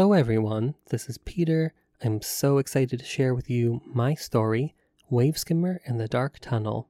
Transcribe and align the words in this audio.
Hello, 0.00 0.14
everyone. 0.14 0.76
This 0.88 1.10
is 1.10 1.18
Peter. 1.18 1.74
I'm 2.02 2.22
so 2.22 2.56
excited 2.56 3.00
to 3.00 3.04
share 3.04 3.34
with 3.34 3.50
you 3.50 3.82
my 3.84 4.14
story 4.14 4.74
Waveskimmer 5.12 5.80
in 5.84 5.98
the 5.98 6.08
Dark 6.08 6.38
Tunnel. 6.38 6.88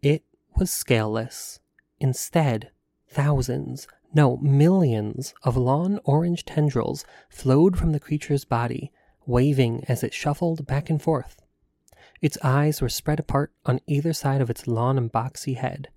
It 0.00 0.24
was 0.56 0.70
scaleless. 0.70 1.60
Instead, 2.00 2.70
thousands, 3.10 3.86
no, 4.14 4.38
millions 4.38 5.34
of 5.42 5.54
lawn 5.54 6.00
orange 6.04 6.46
tendrils 6.46 7.04
flowed 7.28 7.76
from 7.76 7.92
the 7.92 8.00
creature's 8.00 8.46
body, 8.46 8.90
waving 9.26 9.84
as 9.88 10.02
it 10.02 10.14
shuffled 10.14 10.66
back 10.66 10.88
and 10.88 11.02
forth. 11.02 11.42
Its 12.22 12.38
eyes 12.42 12.80
were 12.80 12.88
spread 12.88 13.20
apart 13.20 13.52
on 13.66 13.82
either 13.86 14.14
side 14.14 14.40
of 14.40 14.48
its 14.48 14.66
long 14.66 14.96
and 14.96 15.12
boxy 15.12 15.56
head. 15.56 15.90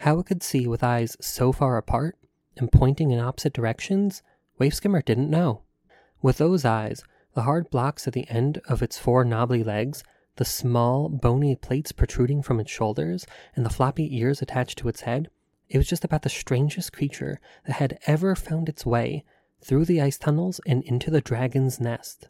How 0.00 0.18
it 0.18 0.26
could 0.26 0.42
see 0.42 0.66
with 0.66 0.84
eyes 0.84 1.16
so 1.22 1.52
far 1.52 1.78
apart 1.78 2.18
and 2.58 2.72
pointing 2.72 3.10
in 3.10 3.18
opposite 3.18 3.52
directions, 3.52 4.22
Wave 4.58 4.74
Skimmer 4.74 5.02
didn't 5.02 5.30
know. 5.30 5.62
With 6.22 6.38
those 6.38 6.64
eyes, 6.64 7.04
the 7.34 7.42
hard 7.42 7.70
blocks 7.70 8.06
at 8.06 8.14
the 8.14 8.28
end 8.30 8.60
of 8.68 8.82
its 8.82 8.98
four 8.98 9.24
knobbly 9.24 9.62
legs, 9.62 10.02
the 10.36 10.44
small, 10.44 11.08
bony 11.08 11.54
plates 11.54 11.92
protruding 11.92 12.42
from 12.42 12.60
its 12.60 12.70
shoulders, 12.70 13.26
and 13.54 13.64
the 13.64 13.70
floppy 13.70 14.16
ears 14.16 14.40
attached 14.40 14.78
to 14.78 14.88
its 14.88 15.02
head, 15.02 15.28
it 15.68 15.78
was 15.78 15.88
just 15.88 16.04
about 16.04 16.22
the 16.22 16.28
strangest 16.28 16.92
creature 16.92 17.40
that 17.66 17.74
had 17.74 17.98
ever 18.06 18.34
found 18.34 18.68
its 18.68 18.86
way 18.86 19.24
through 19.60 19.84
the 19.84 20.00
ice 20.00 20.18
tunnels 20.18 20.60
and 20.66 20.82
into 20.84 21.10
the 21.10 21.20
dragon's 21.20 21.80
nest. 21.80 22.28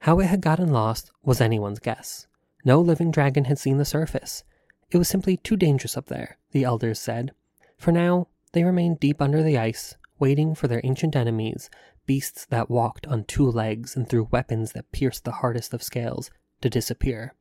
How 0.00 0.20
it 0.20 0.26
had 0.26 0.40
gotten 0.40 0.70
lost 0.72 1.10
was 1.22 1.40
anyone's 1.40 1.80
guess. 1.80 2.26
No 2.64 2.80
living 2.80 3.10
dragon 3.10 3.44
had 3.44 3.58
seen 3.58 3.78
the 3.78 3.84
surface. 3.84 4.44
It 4.90 4.98
was 4.98 5.08
simply 5.08 5.36
too 5.36 5.56
dangerous 5.56 5.96
up 5.96 6.06
there, 6.06 6.38
the 6.52 6.64
elders 6.64 7.00
said. 7.00 7.32
For 7.76 7.90
now, 7.90 8.28
they 8.52 8.64
remained 8.64 9.00
deep 9.00 9.20
under 9.20 9.42
the 9.42 9.58
ice, 9.58 9.96
waiting 10.18 10.54
for 10.54 10.68
their 10.68 10.80
ancient 10.84 11.14
enemies, 11.14 11.70
beasts 12.06 12.46
that 12.46 12.70
walked 12.70 13.06
on 13.06 13.24
two 13.24 13.48
legs 13.48 13.96
and 13.96 14.08
threw 14.08 14.28
weapons 14.30 14.72
that 14.72 14.92
pierced 14.92 15.24
the 15.24 15.32
hardest 15.32 15.74
of 15.74 15.82
scales, 15.82 16.30
to 16.60 16.70
disappear. 16.70 17.34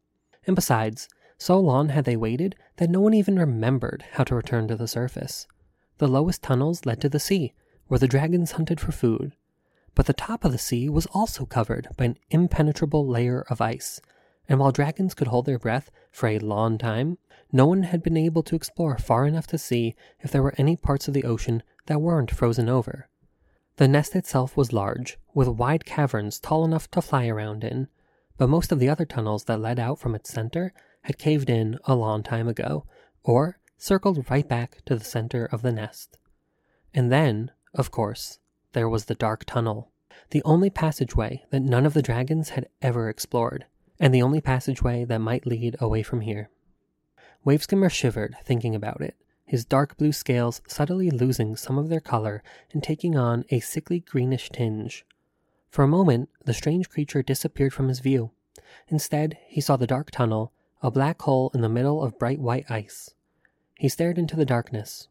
And 0.46 0.56
besides, 0.56 1.08
so 1.38 1.60
long 1.60 1.90
had 1.90 2.06
they 2.06 2.16
waited 2.16 2.56
that 2.78 2.90
no 2.90 3.02
one 3.02 3.14
even 3.14 3.38
remembered 3.38 4.04
how 4.14 4.24
to 4.26 4.36
return 4.36 4.68
to 4.68 4.76
the 4.76 4.88
surface. 4.88 5.48
The 5.98 6.08
lowest 6.08 6.42
tunnels 6.44 6.86
led 6.86 7.02
to 7.02 7.10
the 7.10 7.20
sea, 7.20 7.54
where 7.88 8.00
the 8.00 8.08
dragons 8.08 8.54
hunted 8.54 8.80
for 8.80 8.92
food. 8.92 9.34
But 9.96 10.06
the 10.06 10.14
top 10.14 10.46
of 10.46 10.52
the 10.52 10.58
sea 10.58 10.90
was 10.90 11.08
also 11.08 11.46
covered 11.46 11.88
by 11.98 12.06
an 12.06 12.18
impenetrable 12.30 13.08
layer 13.08 13.46
of 13.50 13.62
ice, 13.62 14.00
and 14.48 14.60
while 14.60 14.72
dragons 14.72 15.14
could 15.14 15.28
hold 15.28 15.46
their 15.46 15.60
breath 15.60 15.92
for 16.12 16.28
a 16.28 16.40
long 16.40 16.78
time, 16.78 17.18
no 17.52 17.66
one 17.66 17.84
had 17.84 18.04
been 18.04 18.18
able 18.18 18.44
to 18.44 18.56
explore 18.56 18.98
far 18.98 19.26
enough 19.26 19.48
to 19.48 19.58
see 19.58 19.96
if 20.20 20.32
there 20.32 20.44
were 20.44 20.54
any 20.58 20.76
parts 20.76 21.08
of 21.08 21.14
the 21.14 21.24
ocean 21.24 21.64
that 21.88 22.02
weren't 22.02 22.32
frozen 22.32 22.70
over. 22.70 23.10
The 23.78 23.88
nest 23.88 24.16
itself 24.16 24.56
was 24.56 24.74
large, 24.74 25.18
with 25.34 25.48
wide 25.48 25.86
caverns 25.86 26.40
tall 26.40 26.64
enough 26.64 26.90
to 26.92 27.02
fly 27.02 27.28
around 27.28 27.64
in, 27.64 27.88
but 28.38 28.50
most 28.50 28.72
of 28.72 28.80
the 28.80 28.90
other 28.90 29.06
tunnels 29.06 29.46
that 29.46 29.60
led 29.60 29.80
out 29.80 30.00
from 30.00 30.16
its 30.16 30.32
center 30.32 30.74
had 31.02 31.18
caved 31.18 31.50
in 31.50 31.78
a 31.86 31.96
long 31.96 32.24
time 32.24 32.48
ago, 32.48 32.86
or 33.24 33.60
circled 33.78 34.30
right 34.30 34.48
back 34.48 34.84
to 34.86 34.96
the 34.96 35.04
center 35.04 35.46
of 35.46 35.62
the 35.62 35.72
nest. 35.72 36.18
And 36.94 37.12
then, 37.12 37.52
of 37.74 37.92
course, 37.92 38.40
there 38.74 38.90
was 38.90 39.06
the 39.06 39.16
dark 39.16 39.46
tunnel, 39.46 39.92
the 40.32 40.42
only 40.44 40.70
passageway 40.70 41.46
that 41.52 41.62
none 41.62 41.86
of 41.86 41.94
the 41.94 42.02
dragons 42.02 42.50
had 42.50 42.68
ever 42.82 43.10
explored, 43.10 43.66
and 44.00 44.14
the 44.14 44.22
only 44.22 44.42
passageway 44.42 45.06
that 45.06 45.20
might 45.20 45.46
lead 45.46 45.76
away 45.80 46.04
from 46.04 46.22
here. 46.22 46.50
Waveskimmer 47.46 47.92
shivered 47.92 48.36
thinking 48.44 48.76
about 48.76 49.02
it, 49.02 49.16
his 49.48 49.66
dark 49.66 49.98
blue 49.98 50.12
scales 50.12 50.62
subtly 50.68 51.10
losing 51.10 51.56
some 51.56 51.78
of 51.78 51.88
their 51.88 52.02
color 52.02 52.44
and 52.74 52.84
taking 52.84 53.18
on 53.18 53.46
a 53.50 53.62
sickly 53.62 54.02
greenish 54.02 54.50
tinge. 54.52 55.06
For 55.70 55.84
a 55.84 55.88
moment, 55.88 56.30
the 56.44 56.54
strange 56.54 56.90
creature 56.90 57.24
disappeared 57.24 57.74
from 57.74 57.88
his 57.88 58.02
view. 58.02 58.32
Instead, 58.90 59.38
he 59.48 59.62
saw 59.62 59.78
the 59.78 59.88
dark 59.88 60.12
tunnel, 60.12 60.52
a 60.82 60.92
black 60.92 61.22
hole 61.22 61.50
in 61.54 61.62
the 61.62 61.70
middle 61.70 62.04
of 62.04 62.20
bright 62.20 62.40
white 62.40 62.70
ice. 62.70 63.16
He 63.76 63.88
stared 63.88 64.18
into 64.18 64.36
the 64.36 64.46
darkness. 64.46 65.08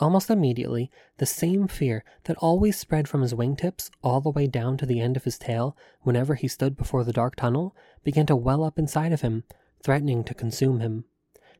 Almost 0.00 0.30
immediately, 0.30 0.90
the 1.16 1.26
same 1.26 1.66
fear 1.66 2.04
that 2.24 2.36
always 2.36 2.76
spread 2.76 3.08
from 3.08 3.22
his 3.22 3.34
wingtips 3.34 3.90
all 4.02 4.20
the 4.20 4.30
way 4.30 4.46
down 4.46 4.76
to 4.76 4.86
the 4.86 5.00
end 5.00 5.16
of 5.16 5.24
his 5.24 5.38
tail 5.38 5.76
whenever 6.02 6.34
he 6.34 6.46
stood 6.46 6.76
before 6.76 7.04
the 7.04 7.12
dark 7.12 7.36
tunnel 7.36 7.74
began 8.04 8.26
to 8.26 8.36
well 8.36 8.62
up 8.62 8.78
inside 8.78 9.12
of 9.12 9.22
him, 9.22 9.44
threatening 9.82 10.22
to 10.24 10.34
consume 10.34 10.80
him. 10.80 11.04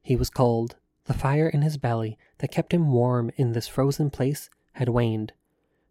He 0.02 0.14
was 0.14 0.30
cold. 0.30 0.76
The 1.08 1.14
fire 1.14 1.48
in 1.48 1.62
his 1.62 1.78
belly 1.78 2.19
that 2.36 2.52
kept 2.52 2.74
him 2.74 2.92
warm 2.92 3.30
in 3.36 3.52
this 3.52 3.66
frozen 3.66 4.10
place 4.10 4.50
had 4.72 4.91
waned. 4.91 5.32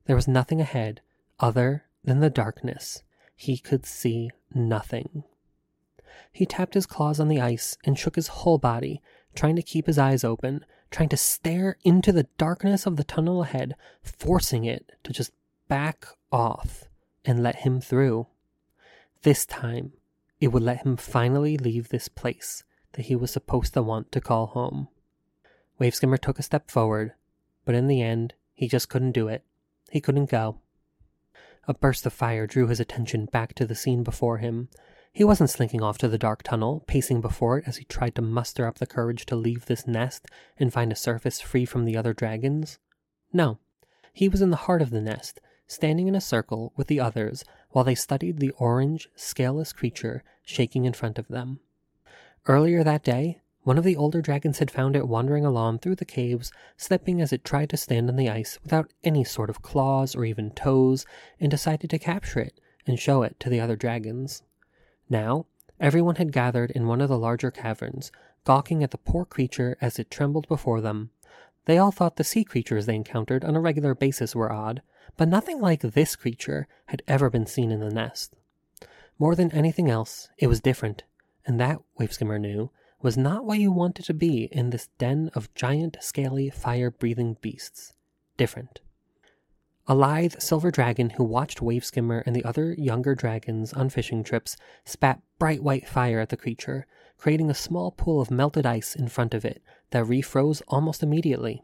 There 0.06 0.16
was 0.16 0.28
nothing 0.28 0.62
ahead 0.62 1.02
other 1.40 1.86
than 2.04 2.20
the 2.20 2.30
darkness. 2.30 3.02
He 3.36 3.58
could 3.58 3.84
see 3.84 4.30
nothing. 4.54 5.24
He 6.32 6.46
tapped 6.46 6.76
his 6.76 6.86
claws 6.86 7.20
on 7.20 7.30
the 7.30 7.42
ice 7.42 7.80
and 7.84 7.98
shook 7.98 8.16
his 8.16 8.28
whole 8.28 8.60
body, 8.60 9.02
trying 9.34 9.56
to 9.56 9.64
keep 9.64 9.88
his 9.88 9.98
eyes 9.98 10.24
open, 10.24 10.64
trying 10.92 11.10
to 11.10 11.18
stare 11.18 11.78
into 11.84 12.12
the 12.12 12.28
darkness 12.38 12.86
of 12.86 12.96
the 12.96 13.04
tunnel 13.04 13.42
ahead, 13.42 13.74
forcing 14.04 14.66
it 14.66 14.92
to 15.04 15.12
just 15.12 15.32
back 15.68 16.06
off 16.32 16.84
and 17.26 17.42
let 17.42 17.58
him 17.58 17.82
through. 17.82 18.28
This 19.24 19.48
time, 19.48 19.94
it 20.40 20.50
would 20.50 20.64
let 20.64 20.86
him 20.86 20.96
finally 20.96 21.58
leave 21.58 21.90
this 21.90 22.08
place 22.08 22.64
that 22.94 23.08
he 23.08 23.16
was 23.16 23.32
supposed 23.32 23.74
to 23.74 23.82
want 23.82 24.12
to 24.12 24.22
call 24.22 24.46
home. 24.46 24.90
Waveskimmer 25.80 26.20
took 26.20 26.40
a 26.40 26.44
step 26.44 26.72
forward, 26.72 27.14
but 27.66 27.76
in 27.76 27.88
the 27.88 28.02
end, 28.02 28.34
he 28.54 28.68
just 28.68 28.90
couldn't 28.90 29.12
do 29.12 29.28
it. 29.28 29.44
He 29.92 30.02
couldn't 30.02 30.30
go. 30.30 30.60
A 31.68 31.74
burst 31.74 32.06
of 32.06 32.14
fire 32.14 32.48
drew 32.48 32.68
his 32.68 32.80
attention 32.80 33.26
back 33.26 33.54
to 33.56 33.66
the 33.66 33.76
scene 33.76 34.04
before 34.04 34.38
him. 34.38 34.70
He 35.12 35.24
wasn't 35.24 35.50
slinking 35.50 35.82
off 35.82 35.98
to 36.00 36.08
the 36.08 36.18
dark 36.18 36.44
tunnel, 36.44 36.84
pacing 36.88 37.22
before 37.22 37.60
it 37.60 37.66
as 37.68 37.78
he 37.78 37.86
tried 37.86 38.16
to 38.16 38.22
muster 38.22 38.66
up 38.66 38.78
the 38.78 38.88
courage 38.88 39.26
to 39.28 39.36
leave 39.36 39.66
this 39.66 39.86
nest 39.86 40.26
and 40.58 40.72
find 40.72 40.92
a 40.92 40.96
surface 40.96 41.42
free 41.42 41.66
from 41.66 41.86
the 41.86 41.98
other 41.98 42.14
dragons. 42.14 42.80
No, 43.34 43.60
he 44.14 44.30
was 44.30 44.42
in 44.42 44.50
the 44.50 44.58
heart 44.58 44.82
of 44.82 44.90
the 44.90 45.02
nest, 45.02 45.40
standing 45.68 46.08
in 46.08 46.16
a 46.16 46.22
circle 46.22 46.74
with 46.76 46.88
the 46.88 47.00
others 47.00 47.44
while 47.72 47.84
they 47.84 47.96
studied 47.96 48.40
the 48.40 48.52
orange, 48.52 49.10
scaleless 49.16 49.74
creature 49.74 50.24
shaking 50.44 50.86
in 50.86 50.94
front 50.94 51.20
of 51.20 51.28
them. 51.28 51.60
Earlier 52.48 52.84
that 52.84 53.04
day, 53.04 53.42
one 53.68 53.78
of 53.78 53.84
the 53.84 53.98
older 53.98 54.22
dragons 54.22 54.60
had 54.60 54.72
found 54.72 54.96
it 54.96 55.10
wandering 55.10 55.44
along 55.44 55.78
through 55.78 55.96
the 55.96 56.06
caves, 56.06 56.54
slipping 56.78 57.20
as 57.20 57.34
it 57.34 57.44
tried 57.44 57.70
to 57.70 57.76
stand 57.76 58.10
on 58.10 58.16
the 58.16 58.30
ice 58.30 58.58
without 58.64 58.94
any 59.04 59.26
sort 59.26 59.50
of 59.50 59.62
claws 59.62 60.16
or 60.16 60.24
even 60.24 60.52
toes, 60.52 61.06
and 61.38 61.52
decided 61.52 61.90
to 61.90 62.00
capture 62.00 62.40
it 62.40 62.62
and 62.86 62.98
show 62.98 63.24
it 63.24 63.38
to 63.42 63.50
the 63.50 63.60
other 63.60 63.76
dragons. 63.76 64.42
Now, 65.10 65.48
everyone 65.82 66.16
had 66.16 66.32
gathered 66.32 66.72
in 66.72 66.88
one 66.88 67.02
of 67.02 67.10
the 67.10 67.20
larger 67.20 67.52
caverns, 67.52 68.10
gawking 68.46 68.84
at 68.84 68.92
the 68.92 68.98
poor 68.98 69.26
creature 69.26 69.76
as 69.82 70.00
it 70.00 70.10
trembled 70.10 70.48
before 70.48 70.80
them. 70.80 71.10
They 71.66 71.78
all 71.78 71.92
thought 71.92 72.16
the 72.16 72.24
sea 72.24 72.46
creatures 72.46 72.86
they 72.86 72.96
encountered 72.96 73.44
on 73.44 73.58
a 73.58 73.60
regular 73.60 73.94
basis 73.94 74.34
were 74.34 74.50
odd, 74.50 74.82
but 75.18 75.28
nothing 75.28 75.60
like 75.60 75.82
this 75.82 76.16
creature 76.16 76.70
had 76.86 77.04
ever 77.06 77.30
been 77.30 77.46
seen 77.46 77.72
in 77.72 77.82
the 77.82 77.90
nest. 77.90 78.34
More 79.20 79.36
than 79.36 79.52
anything 79.52 79.90
else, 79.90 80.30
it 80.38 80.48
was 80.48 80.62
different 80.62 81.04
and 81.48 81.60
that, 81.60 81.80
Waveskimmer 82.00 82.40
knew, 82.40 82.70
was 83.02 83.18
not 83.18 83.46
what 83.46 83.60
you 83.60 83.72
wanted 83.72 84.06
to 84.06 84.14
be 84.14 84.46
in 84.52 84.70
this 84.70 84.90
den 84.98 85.30
of 85.34 85.54
giant, 85.54 85.98
scaly, 86.02 86.50
fire 86.50 86.90
breathing 86.90 87.38
beasts. 87.42 87.94
Different. 88.38 88.82
A 89.88 89.96
lithe 89.96 90.36
silver 90.40 90.70
dragon 90.70 91.12
who 91.12 91.24
watched 91.24 91.60
Waveskimmer 91.60 92.22
and 92.26 92.36
the 92.36 92.44
other 92.44 92.74
younger 92.74 93.16
dragons 93.16 93.72
on 93.72 93.90
fishing 93.90 94.24
trips 94.24 94.58
spat 94.84 95.22
bright 95.40 95.64
white 95.64 95.88
fire 95.88 96.20
at 96.20 96.30
the 96.30 96.36
creature, 96.36 96.86
creating 97.18 97.50
a 97.50 97.56
small 97.56 97.92
pool 97.92 98.20
of 98.20 98.30
melted 98.30 98.66
ice 98.66 98.96
in 98.96 99.08
front 99.08 99.34
of 99.34 99.46
it 99.46 99.62
that 99.92 100.06
refroze 100.06 100.62
almost 100.68 101.04
immediately. 101.04 101.64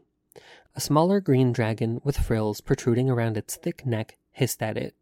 A 0.74 0.80
smaller 0.80 1.20
green 1.20 1.52
dragon 1.52 2.00
with 2.02 2.16
frills 2.16 2.60
protruding 2.60 3.10
around 3.10 3.36
its 3.36 3.56
thick 3.56 3.84
neck 3.84 4.16
hissed 4.32 4.62
at 4.62 4.78
it, 4.78 4.94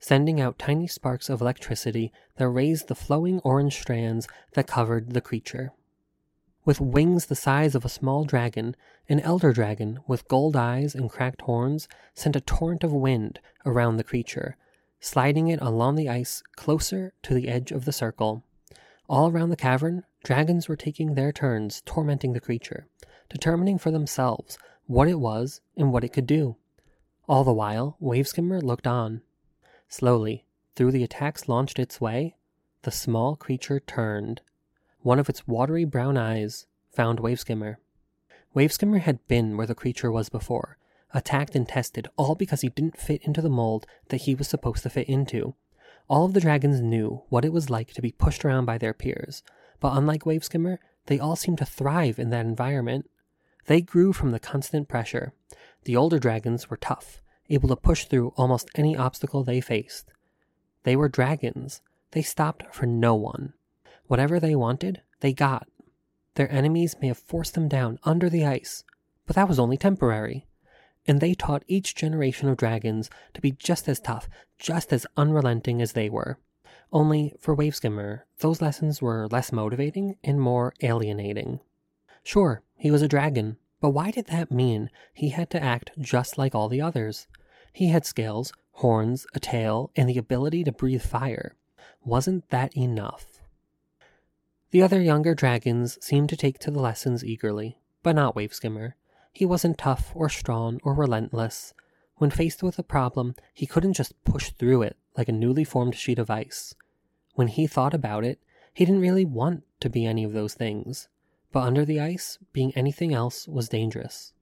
sending 0.00 0.40
out 0.40 0.58
tiny 0.58 0.86
sparks 0.86 1.28
of 1.28 1.40
electricity 1.40 2.12
that 2.36 2.48
raised 2.48 2.88
the 2.88 2.94
flowing 2.94 3.38
orange 3.40 3.78
strands 3.80 4.26
that 4.54 4.66
covered 4.66 5.12
the 5.12 5.20
creature. 5.20 5.72
With 6.64 6.80
wings 6.80 7.26
the 7.26 7.36
size 7.36 7.74
of 7.74 7.84
a 7.84 7.90
small 7.90 8.24
dragon, 8.24 8.74
an 9.08 9.20
elder 9.20 9.52
dragon 9.52 10.00
with 10.06 10.28
gold 10.28 10.56
eyes 10.56 10.94
and 10.94 11.08
cracked 11.08 11.42
horns 11.42 11.88
sent 12.14 12.36
a 12.36 12.40
torrent 12.40 12.84
of 12.84 12.92
wind 12.92 13.40
around 13.64 13.96
the 13.96 14.04
creature, 14.04 14.56
sliding 15.00 15.48
it 15.48 15.60
along 15.60 15.96
the 15.96 16.08
ice 16.08 16.42
closer 16.56 17.12
to 17.22 17.34
the 17.34 17.48
edge 17.48 17.70
of 17.70 17.84
the 17.84 17.92
circle. 17.92 18.44
All 19.08 19.30
around 19.30 19.50
the 19.50 19.56
cavern, 19.56 20.04
dragons 20.22 20.68
were 20.68 20.76
taking 20.76 21.14
their 21.14 21.32
turns 21.32 21.82
tormenting 21.84 22.34
the 22.34 22.40
creature, 22.40 22.86
determining 23.28 23.78
for 23.78 23.90
themselves 23.90 24.58
what 24.86 25.08
it 25.08 25.18
was 25.18 25.60
and 25.76 25.92
what 25.92 26.04
it 26.04 26.12
could 26.12 26.26
do. 26.26 26.56
All 27.28 27.44
the 27.44 27.52
while, 27.52 27.96
Waveskimmer 28.02 28.62
looked 28.62 28.86
on. 28.86 29.22
Slowly, 29.90 30.44
through 30.76 30.92
the 30.92 31.02
attacks 31.02 31.48
launched 31.48 31.80
its 31.80 32.00
way, 32.00 32.36
the 32.82 32.92
small 32.92 33.34
creature 33.34 33.80
turned. 33.80 34.40
One 35.00 35.18
of 35.18 35.28
its 35.28 35.48
watery 35.48 35.84
brown 35.84 36.16
eyes 36.16 36.66
found 36.92 37.18
Waveskimmer. 37.18 37.76
Waveskimmer 38.54 39.00
had 39.00 39.26
been 39.26 39.56
where 39.56 39.66
the 39.66 39.74
creature 39.74 40.12
was 40.12 40.28
before, 40.28 40.78
attacked 41.12 41.56
and 41.56 41.68
tested, 41.68 42.06
all 42.16 42.36
because 42.36 42.60
he 42.60 42.68
didn't 42.68 43.00
fit 43.00 43.20
into 43.24 43.42
the 43.42 43.50
mold 43.50 43.84
that 44.10 44.22
he 44.22 44.34
was 44.36 44.46
supposed 44.46 44.84
to 44.84 44.90
fit 44.90 45.08
into. 45.08 45.56
All 46.06 46.24
of 46.24 46.34
the 46.34 46.40
dragons 46.40 46.80
knew 46.80 47.24
what 47.28 47.44
it 47.44 47.52
was 47.52 47.68
like 47.68 47.92
to 47.94 48.02
be 48.02 48.12
pushed 48.12 48.44
around 48.44 48.66
by 48.66 48.78
their 48.78 48.94
peers, 48.94 49.42
but 49.80 49.96
unlike 49.96 50.22
Waveskimmer, 50.22 50.78
they 51.06 51.18
all 51.18 51.34
seemed 51.34 51.58
to 51.58 51.66
thrive 51.66 52.20
in 52.20 52.30
that 52.30 52.46
environment. 52.46 53.10
They 53.66 53.80
grew 53.80 54.12
from 54.12 54.30
the 54.30 54.38
constant 54.38 54.86
pressure. 54.88 55.32
The 55.82 55.96
older 55.96 56.20
dragons 56.20 56.70
were 56.70 56.76
tough, 56.76 57.20
able 57.50 57.68
to 57.68 57.76
push 57.76 58.04
through 58.06 58.32
almost 58.36 58.70
any 58.74 58.96
obstacle 58.96 59.44
they 59.44 59.60
faced. 59.60 60.12
They 60.84 60.96
were 60.96 61.08
dragons. 61.08 61.82
They 62.12 62.22
stopped 62.22 62.74
for 62.74 62.86
no 62.86 63.14
one. 63.14 63.52
Whatever 64.06 64.40
they 64.40 64.54
wanted, 64.54 65.02
they 65.20 65.32
got. 65.32 65.68
Their 66.34 66.50
enemies 66.50 66.96
may 67.00 67.08
have 67.08 67.18
forced 67.18 67.54
them 67.54 67.68
down 67.68 67.98
under 68.04 68.30
the 68.30 68.46
ice, 68.46 68.84
but 69.26 69.36
that 69.36 69.48
was 69.48 69.58
only 69.58 69.76
temporary. 69.76 70.46
And 71.06 71.20
they 71.20 71.34
taught 71.34 71.64
each 71.66 71.94
generation 71.94 72.48
of 72.48 72.56
dragons 72.56 73.10
to 73.34 73.40
be 73.40 73.52
just 73.52 73.88
as 73.88 74.00
tough, 74.00 74.28
just 74.58 74.92
as 74.92 75.06
unrelenting 75.16 75.82
as 75.82 75.92
they 75.92 76.08
were. 76.08 76.38
Only, 76.92 77.34
for 77.38 77.56
Waveskimmer, 77.56 78.22
those 78.38 78.60
lessons 78.60 79.00
were 79.00 79.28
less 79.30 79.52
motivating 79.52 80.16
and 80.24 80.40
more 80.40 80.74
alienating. 80.82 81.60
Sure, 82.22 82.62
he 82.76 82.90
was 82.90 83.02
a 83.02 83.08
dragon, 83.08 83.56
but 83.80 83.90
why 83.90 84.10
did 84.10 84.26
that 84.26 84.50
mean 84.50 84.90
he 85.14 85.30
had 85.30 85.50
to 85.50 85.62
act 85.62 85.92
just 85.98 86.36
like 86.36 86.54
all 86.54 86.68
the 86.68 86.80
others? 86.80 87.26
He 87.72 87.88
had 87.88 88.04
scales, 88.04 88.52
horns, 88.72 89.26
a 89.34 89.40
tail, 89.40 89.90
and 89.96 90.08
the 90.08 90.18
ability 90.18 90.64
to 90.64 90.72
breathe 90.72 91.02
fire. 91.02 91.56
Wasn't 92.04 92.48
that 92.50 92.76
enough? 92.76 93.40
The 94.70 94.82
other 94.82 95.00
younger 95.00 95.34
dragons 95.34 95.98
seemed 96.00 96.28
to 96.28 96.36
take 96.36 96.58
to 96.60 96.70
the 96.70 96.80
lessons 96.80 97.24
eagerly, 97.24 97.78
but 98.02 98.14
not 98.14 98.34
Waveskimmer. 98.34 98.94
He 99.32 99.44
wasn't 99.44 99.78
tough 99.78 100.12
or 100.14 100.28
strong 100.28 100.80
or 100.82 100.94
relentless. 100.94 101.74
When 102.16 102.30
faced 102.30 102.62
with 102.62 102.78
a 102.78 102.82
problem, 102.82 103.34
he 103.54 103.66
couldn't 103.66 103.94
just 103.94 104.22
push 104.24 104.50
through 104.50 104.82
it 104.82 104.96
like 105.16 105.28
a 105.28 105.32
newly 105.32 105.64
formed 105.64 105.94
sheet 105.94 106.18
of 106.18 106.30
ice. 106.30 106.74
When 107.34 107.48
he 107.48 107.66
thought 107.66 107.94
about 107.94 108.24
it, 108.24 108.40
he 108.72 108.84
didn't 108.84 109.00
really 109.00 109.24
want 109.24 109.64
to 109.80 109.90
be 109.90 110.06
any 110.06 110.24
of 110.24 110.32
those 110.32 110.54
things. 110.54 111.08
But 111.52 111.64
under 111.64 111.84
the 111.84 112.00
ice, 112.00 112.38
being 112.52 112.72
anything 112.76 113.12
else 113.12 113.48
was 113.48 113.68
dangerous. 113.68 114.32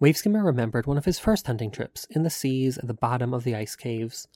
Waveskimmer 0.00 0.44
remembered 0.44 0.86
one 0.86 0.96
of 0.96 1.06
his 1.06 1.18
first 1.18 1.48
hunting 1.48 1.72
trips 1.72 2.06
in 2.10 2.22
the 2.22 2.30
seas 2.30 2.78
at 2.78 2.86
the 2.86 2.94
bottom 2.94 3.34
of 3.34 3.42
the 3.42 3.56
ice 3.56 3.74
caves. 3.74 4.28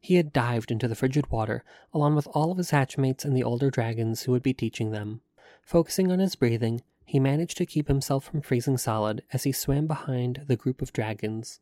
He 0.00 0.14
had 0.14 0.32
dived 0.32 0.70
into 0.70 0.86
the 0.86 0.94
frigid 0.94 1.28
water 1.30 1.64
along 1.92 2.14
with 2.14 2.28
all 2.28 2.52
of 2.52 2.58
his 2.58 2.70
hatchmates 2.70 3.24
and 3.24 3.36
the 3.36 3.42
older 3.42 3.68
dragons 3.68 4.22
who 4.22 4.32
would 4.32 4.44
be 4.44 4.54
teaching 4.54 4.92
them. 4.92 5.20
Focusing 5.62 6.12
on 6.12 6.20
his 6.20 6.36
breathing, 6.36 6.82
he 7.04 7.18
managed 7.18 7.56
to 7.58 7.66
keep 7.66 7.88
himself 7.88 8.24
from 8.24 8.42
freezing 8.42 8.78
solid 8.78 9.24
as 9.32 9.42
he 9.42 9.50
swam 9.50 9.88
behind 9.88 10.44
the 10.46 10.56
group 10.56 10.80
of 10.80 10.92
dragons. 10.92 11.58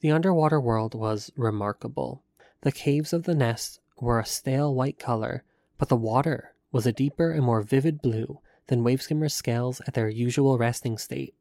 The 0.00 0.12
underwater 0.12 0.60
world 0.60 0.94
was 0.94 1.32
remarkable. 1.36 2.22
The 2.60 2.70
caves 2.70 3.12
of 3.12 3.24
the 3.24 3.34
nest 3.34 3.80
were 3.98 4.20
a 4.20 4.24
stale 4.24 4.72
white 4.72 4.98
color, 4.98 5.42
but 5.76 5.88
the 5.88 5.96
water 5.96 6.54
was 6.70 6.86
a 6.86 6.92
deeper 6.92 7.32
and 7.32 7.42
more 7.42 7.62
vivid 7.62 8.00
blue 8.00 8.38
than 8.68 8.84
Waveskimmer's 8.84 9.34
scales 9.34 9.80
at 9.88 9.94
their 9.94 10.08
usual 10.08 10.56
resting 10.56 10.96
state. 10.96 11.34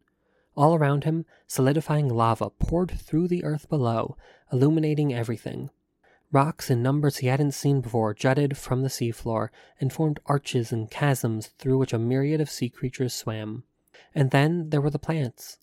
All 0.59 0.75
around 0.75 1.05
him, 1.05 1.25
solidifying 1.47 2.09
lava 2.09 2.49
poured 2.49 2.91
through 2.91 3.29
the 3.29 3.45
earth 3.45 3.69
below, 3.69 4.17
illuminating 4.51 5.13
everything. 5.13 5.69
Rocks 6.33 6.69
in 6.69 6.83
numbers 6.83 7.19
he 7.19 7.27
hadn't 7.27 7.53
seen 7.53 7.79
before 7.79 8.13
jutted 8.13 8.57
from 8.57 8.81
the 8.81 8.89
seafloor 8.89 9.51
and 9.79 9.93
formed 9.93 10.19
arches 10.25 10.73
and 10.73 10.91
chasms 10.91 11.47
through 11.59 11.77
which 11.77 11.93
a 11.93 11.97
myriad 11.97 12.41
of 12.41 12.49
sea 12.49 12.67
creatures 12.67 13.13
swam. 13.13 13.63
And 14.13 14.31
then 14.31 14.69
there 14.69 14.81
were 14.81 14.89
the 14.89 14.99
plants. 14.99 15.59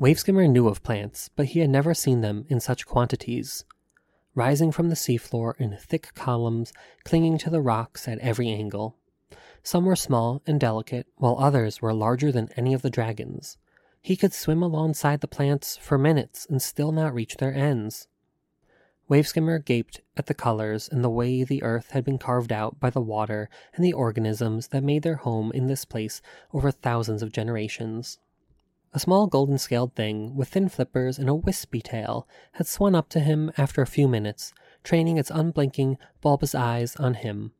Waveskimmer 0.00 0.48
knew 0.48 0.68
of 0.68 0.84
plants, 0.84 1.28
but 1.34 1.46
he 1.46 1.58
had 1.58 1.70
never 1.70 1.92
seen 1.92 2.20
them 2.20 2.46
in 2.48 2.60
such 2.60 2.86
quantities. 2.86 3.64
Rising 4.36 4.70
from 4.70 4.90
the 4.90 4.94
seafloor 4.94 5.58
in 5.58 5.76
thick 5.76 6.14
columns, 6.14 6.72
clinging 7.02 7.36
to 7.38 7.50
the 7.50 7.60
rocks 7.60 8.06
at 8.06 8.20
every 8.20 8.50
angle. 8.50 8.96
Some 9.64 9.86
were 9.86 9.96
small 9.96 10.40
and 10.46 10.60
delicate, 10.60 11.08
while 11.16 11.36
others 11.36 11.82
were 11.82 11.92
larger 11.92 12.30
than 12.30 12.50
any 12.56 12.74
of 12.74 12.82
the 12.82 12.90
dragons. 12.90 13.58
He 14.06 14.14
could 14.14 14.32
swim 14.32 14.62
alongside 14.62 15.20
the 15.20 15.26
plants 15.26 15.76
for 15.76 15.98
minutes 15.98 16.46
and 16.48 16.62
still 16.62 16.92
not 16.92 17.12
reach 17.12 17.38
their 17.38 17.52
ends. 17.52 18.06
Waveskimmer 19.10 19.64
gaped 19.64 20.00
at 20.16 20.26
the 20.26 20.32
colors 20.32 20.88
and 20.88 21.02
the 21.02 21.10
way 21.10 21.42
the 21.42 21.64
earth 21.64 21.90
had 21.90 22.04
been 22.04 22.16
carved 22.16 22.52
out 22.52 22.78
by 22.78 22.88
the 22.88 23.00
water 23.00 23.50
and 23.74 23.84
the 23.84 23.92
organisms 23.92 24.68
that 24.68 24.84
made 24.84 25.02
their 25.02 25.16
home 25.16 25.50
in 25.50 25.66
this 25.66 25.84
place 25.84 26.22
over 26.52 26.70
thousands 26.70 27.20
of 27.20 27.32
generations. 27.32 28.20
A 28.94 29.00
small 29.00 29.26
golden 29.26 29.58
scaled 29.58 29.96
thing 29.96 30.36
with 30.36 30.50
thin 30.50 30.68
flippers 30.68 31.18
and 31.18 31.28
a 31.28 31.34
wispy 31.34 31.80
tail 31.80 32.28
had 32.52 32.68
swum 32.68 32.94
up 32.94 33.08
to 33.08 33.18
him 33.18 33.50
after 33.58 33.82
a 33.82 33.88
few 33.88 34.06
minutes, 34.06 34.54
training 34.84 35.16
its 35.16 35.32
unblinking, 35.32 35.98
bulbous 36.20 36.54
eyes 36.54 36.94
on 36.94 37.14
him 37.14 37.50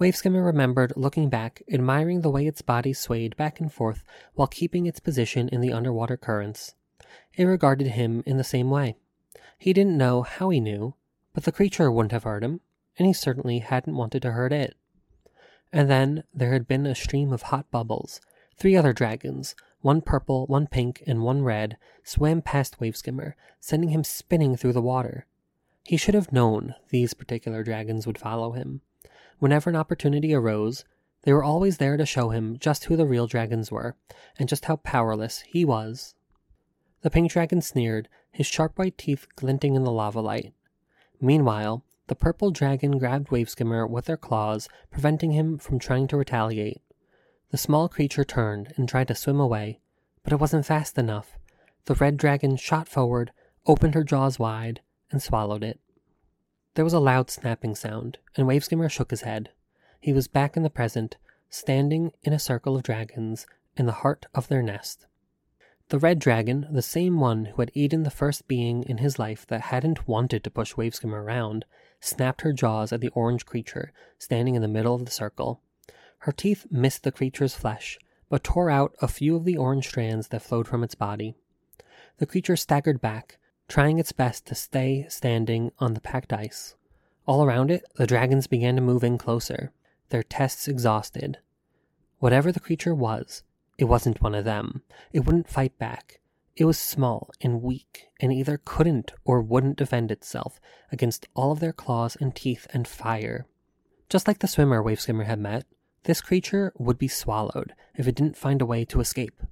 Waveskimmer 0.00 0.44
remembered 0.44 0.92
looking 0.96 1.28
back, 1.28 1.62
admiring 1.70 2.20
the 2.20 2.30
way 2.30 2.46
its 2.46 2.62
body 2.62 2.92
swayed 2.92 3.36
back 3.36 3.60
and 3.60 3.72
forth 3.72 4.02
while 4.34 4.48
keeping 4.48 4.86
its 4.86 5.00
position 5.00 5.48
in 5.48 5.60
the 5.60 5.72
underwater 5.72 6.16
currents. 6.16 6.74
It 7.36 7.44
regarded 7.44 7.88
him 7.88 8.22
in 8.26 8.36
the 8.36 8.44
same 8.44 8.70
way. 8.70 8.96
He 9.58 9.72
didn't 9.72 9.98
know 9.98 10.22
how 10.22 10.50
he 10.50 10.60
knew, 10.60 10.94
but 11.34 11.44
the 11.44 11.52
creature 11.52 11.90
wouldn't 11.90 12.12
have 12.12 12.24
hurt 12.24 12.42
him, 12.42 12.60
and 12.98 13.06
he 13.06 13.12
certainly 13.12 13.58
hadn't 13.58 13.96
wanted 13.96 14.22
to 14.22 14.32
hurt 14.32 14.52
it. 14.52 14.76
And 15.72 15.90
then 15.90 16.24
there 16.32 16.52
had 16.52 16.66
been 16.66 16.86
a 16.86 16.94
stream 16.94 17.32
of 17.32 17.42
hot 17.42 17.70
bubbles. 17.70 18.20
Three 18.56 18.76
other 18.76 18.92
dragons, 18.92 19.54
one 19.80 20.00
purple, 20.00 20.46
one 20.46 20.66
pink, 20.66 21.02
and 21.06 21.22
one 21.22 21.42
red, 21.42 21.76
swam 22.02 22.40
past 22.40 22.80
Waveskimmer, 22.80 23.34
sending 23.60 23.90
him 23.90 24.04
spinning 24.04 24.56
through 24.56 24.72
the 24.72 24.80
water. 24.80 25.26
He 25.84 25.96
should 25.96 26.14
have 26.14 26.32
known 26.32 26.74
these 26.88 27.14
particular 27.14 27.62
dragons 27.62 28.06
would 28.06 28.18
follow 28.18 28.52
him. 28.52 28.80
Whenever 29.38 29.70
an 29.70 29.76
opportunity 29.76 30.32
arose, 30.34 30.84
they 31.22 31.32
were 31.32 31.44
always 31.44 31.78
there 31.78 31.96
to 31.96 32.06
show 32.06 32.30
him 32.30 32.58
just 32.58 32.84
who 32.84 32.96
the 32.96 33.06
real 33.06 33.26
dragons 33.26 33.70
were, 33.70 33.96
and 34.38 34.48
just 34.48 34.66
how 34.66 34.76
powerless 34.76 35.40
he 35.40 35.64
was. 35.64 36.14
The 37.02 37.10
pink 37.10 37.30
dragon 37.30 37.60
sneered, 37.60 38.08
his 38.30 38.46
sharp 38.46 38.78
white 38.78 38.96
teeth 38.96 39.26
glinting 39.36 39.74
in 39.74 39.84
the 39.84 39.92
lava 39.92 40.20
light. 40.20 40.54
Meanwhile, 41.20 41.84
the 42.06 42.14
purple 42.14 42.50
dragon 42.50 42.98
grabbed 42.98 43.28
Waveskimmer 43.28 43.88
with 43.88 44.04
their 44.04 44.16
claws, 44.16 44.68
preventing 44.90 45.32
him 45.32 45.58
from 45.58 45.78
trying 45.78 46.06
to 46.08 46.16
retaliate. 46.16 46.80
The 47.50 47.58
small 47.58 47.88
creature 47.88 48.24
turned 48.24 48.72
and 48.76 48.88
tried 48.88 49.08
to 49.08 49.14
swim 49.14 49.40
away, 49.40 49.80
but 50.22 50.32
it 50.32 50.40
wasn't 50.40 50.66
fast 50.66 50.98
enough. 50.98 51.38
The 51.86 51.94
red 51.94 52.16
dragon 52.16 52.56
shot 52.56 52.88
forward, 52.88 53.32
opened 53.66 53.94
her 53.94 54.04
jaws 54.04 54.38
wide, 54.38 54.80
and 55.10 55.22
swallowed 55.22 55.62
it. 55.62 55.80
There 56.76 56.84
was 56.84 56.92
a 56.92 57.00
loud 57.00 57.30
snapping 57.30 57.74
sound, 57.74 58.18
and 58.36 58.46
Waveskimmer 58.46 58.90
shook 58.90 59.10
his 59.10 59.22
head. 59.22 59.48
He 59.98 60.12
was 60.12 60.28
back 60.28 60.58
in 60.58 60.62
the 60.62 60.68
present, 60.68 61.16
standing 61.48 62.12
in 62.22 62.34
a 62.34 62.38
circle 62.38 62.76
of 62.76 62.82
dragons 62.82 63.46
in 63.78 63.86
the 63.86 63.92
heart 63.92 64.26
of 64.34 64.48
their 64.48 64.62
nest. 64.62 65.06
The 65.88 65.98
red 65.98 66.18
dragon, 66.18 66.66
the 66.70 66.82
same 66.82 67.18
one 67.18 67.46
who 67.46 67.62
had 67.62 67.70
eaten 67.72 68.02
the 68.02 68.10
first 68.10 68.46
being 68.46 68.82
in 68.82 68.98
his 68.98 69.18
life 69.18 69.46
that 69.46 69.62
hadn't 69.62 70.06
wanted 70.06 70.44
to 70.44 70.50
push 70.50 70.74
Waveskimmer 70.74 71.22
around, 71.22 71.64
snapped 71.98 72.42
her 72.42 72.52
jaws 72.52 72.92
at 72.92 73.00
the 73.00 73.08
orange 73.08 73.46
creature 73.46 73.90
standing 74.18 74.54
in 74.54 74.60
the 74.60 74.68
middle 74.68 74.94
of 74.94 75.06
the 75.06 75.10
circle. 75.10 75.62
Her 76.18 76.32
teeth 76.32 76.66
missed 76.70 77.04
the 77.04 77.12
creature's 77.12 77.54
flesh, 77.54 77.98
but 78.28 78.44
tore 78.44 78.68
out 78.68 78.94
a 79.00 79.08
few 79.08 79.34
of 79.34 79.46
the 79.46 79.56
orange 79.56 79.88
strands 79.88 80.28
that 80.28 80.42
flowed 80.42 80.68
from 80.68 80.84
its 80.84 80.94
body. 80.94 81.36
The 82.18 82.26
creature 82.26 82.56
staggered 82.56 83.00
back, 83.00 83.38
trying 83.68 83.98
its 83.98 84.12
best 84.12 84.46
to 84.46 84.54
stay 84.54 85.06
standing 85.08 85.72
on 85.78 85.94
the 85.94 86.00
packed 86.00 86.32
ice. 86.32 86.74
All 87.26 87.44
around 87.44 87.70
it, 87.70 87.84
the 87.96 88.06
dragons 88.06 88.46
began 88.46 88.76
to 88.76 88.82
move 88.82 89.02
in 89.02 89.18
closer, 89.18 89.72
their 90.10 90.22
tests 90.22 90.68
exhausted. 90.68 91.38
Whatever 92.18 92.52
the 92.52 92.60
creature 92.60 92.94
was, 92.94 93.42
it 93.78 93.84
wasn't 93.84 94.22
one 94.22 94.34
of 94.34 94.44
them. 94.44 94.82
It 95.12 95.20
wouldn't 95.20 95.50
fight 95.50 95.78
back. 95.78 96.20
It 96.56 96.64
was 96.64 96.78
small 96.78 97.30
and 97.42 97.62
weak, 97.62 98.06
and 98.20 98.32
either 98.32 98.60
couldn't 98.64 99.12
or 99.24 99.42
wouldn't 99.42 99.76
defend 99.76 100.10
itself 100.10 100.58
against 100.90 101.28
all 101.34 101.52
of 101.52 101.60
their 101.60 101.72
claws 101.72 102.16
and 102.18 102.34
teeth 102.34 102.66
and 102.72 102.88
fire. 102.88 103.46
Just 104.08 104.26
like 104.26 104.38
the 104.38 104.48
swimmer 104.48 104.82
Waveskimmer 104.82 105.26
had 105.26 105.38
met, 105.38 105.66
this 106.04 106.22
creature 106.22 106.72
would 106.78 106.96
be 106.96 107.08
swallowed 107.08 107.74
if 107.96 108.06
it 108.06 108.14
didn't 108.14 108.36
find 108.36 108.62
a 108.62 108.66
way 108.66 108.84
to 108.86 109.00
escape. 109.00 109.42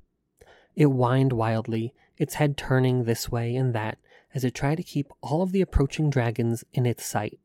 It 0.75 0.87
whined 0.87 1.33
wildly, 1.33 1.93
its 2.17 2.35
head 2.35 2.57
turning 2.57 3.05
this 3.05 3.29
way 3.29 3.55
and 3.57 3.75
that 3.75 3.99
as 4.35 4.45
it 4.45 4.55
tried 4.55 4.77
to 4.77 4.83
keep 4.83 5.13
all 5.21 5.43
of 5.43 5.53
the 5.53 5.61
approaching 5.61 6.11
dragons 6.11 6.65
in 6.73 6.85
its 6.85 7.05
sight. 7.05 7.39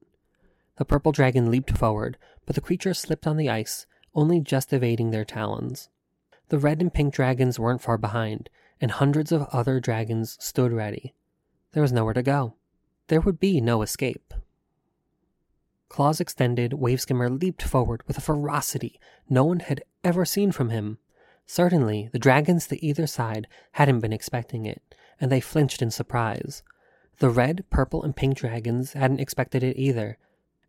The 0.77 0.85
purple 0.85 1.11
dragon 1.11 1.51
leaped 1.51 1.77
forward, 1.77 2.17
but 2.45 2.55
the 2.55 2.61
creature 2.61 2.93
slipped 2.93 3.27
on 3.27 3.37
the 3.37 3.49
ice, 3.49 3.85
only 4.15 4.39
just 4.39 4.73
evading 4.73 5.11
their 5.11 5.25
talons. 5.25 5.89
The 6.49 6.57
red 6.57 6.81
and 6.81 6.93
pink 6.93 7.13
dragons 7.13 7.59
weren't 7.59 7.81
far 7.81 7.97
behind, 7.97 8.49
and 8.81 8.91
hundreds 8.91 9.31
of 9.31 9.47
other 9.51 9.79
dragons 9.79 10.37
stood 10.39 10.71
ready. 10.71 11.13
There 11.73 11.83
was 11.83 11.91
nowhere 11.91 12.13
to 12.13 12.23
go. 12.23 12.55
There 13.07 13.21
would 13.21 13.39
be 13.39 13.61
no 13.61 13.81
escape. 13.81 14.33
Claws 15.89 16.19
extended, 16.19 16.71
Waveskimmer 16.71 17.41
leaped 17.41 17.63
forward 17.63 18.03
with 18.07 18.17
a 18.17 18.21
ferocity 18.21 18.99
no 19.27 19.43
one 19.43 19.59
had 19.59 19.83
ever 20.03 20.23
seen 20.23 20.51
from 20.51 20.69
him. 20.69 20.99
Certainly, 21.45 22.09
the 22.13 22.19
dragons 22.19 22.67
to 22.67 22.83
either 22.83 23.07
side 23.07 23.47
hadn't 23.73 23.99
been 23.99 24.13
expecting 24.13 24.65
it, 24.65 24.95
and 25.19 25.31
they 25.31 25.41
flinched 25.41 25.81
in 25.81 25.91
surprise. 25.91 26.63
The 27.19 27.29
red, 27.29 27.65
purple, 27.69 28.03
and 28.03 28.15
pink 28.15 28.37
dragons 28.37 28.93
hadn't 28.93 29.19
expected 29.19 29.61
it 29.63 29.77
either, 29.77 30.17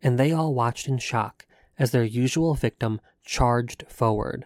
and 0.01 0.17
they 0.17 0.31
all 0.31 0.53
watched 0.53 0.87
in 0.87 0.97
shock 0.97 1.45
as 1.79 1.91
their 1.91 2.03
usual 2.03 2.53
victim 2.53 2.99
charged 3.23 3.85
forward. 3.87 4.45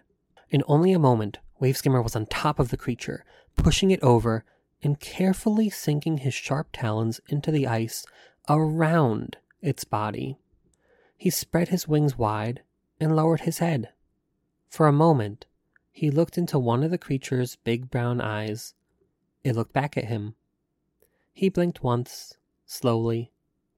In 0.50 0.64
only 0.68 0.94
a 0.94 1.00
moment, 1.00 1.40
Waveskimmer 1.60 2.04
was 2.04 2.16
on 2.16 2.28
top 2.28 2.60
of 2.60 2.70
the 2.70 2.78
creature, 2.78 3.26
pushing 3.56 3.90
it 3.90 4.04
over 4.04 4.44
and 4.84 5.00
carefully 5.00 5.70
sinking 5.70 6.18
his 6.20 6.34
sharp 6.34 6.68
talons 6.72 7.20
into 7.28 7.50
the 7.52 7.66
ice 7.66 8.06
around 8.48 9.38
its 9.62 9.84
body. 9.84 10.38
He 11.18 11.32
spread 11.32 11.70
his 11.70 11.88
wings 11.88 12.18
wide 12.18 12.62
and 13.00 13.16
lowered 13.16 13.42
his 13.42 13.58
head. 13.60 13.90
For 14.70 14.88
a 14.88 14.94
moment, 14.94 15.46
he 15.92 16.12
looked 16.12 16.38
into 16.38 16.60
one 16.60 16.84
of 16.84 16.92
the 16.92 16.98
creature's 16.98 17.56
big 17.56 17.90
brown 17.90 18.22
eyes. 18.22 18.76
It 19.44 19.56
looked 19.56 19.74
back 19.74 19.98
at 19.98 20.06
him. 20.06 20.36
He 21.38 21.50
blinked 21.50 21.84
once, 21.84 22.38
slowly, 22.66 23.34